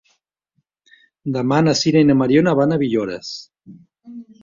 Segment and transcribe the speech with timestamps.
[1.35, 3.33] Demà na Sira i na Mariona van a Villores.